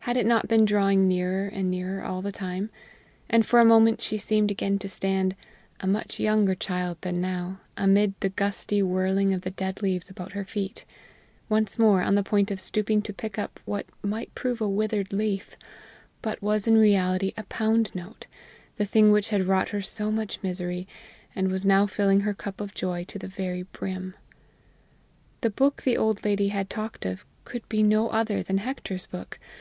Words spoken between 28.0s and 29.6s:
other than Hector's book.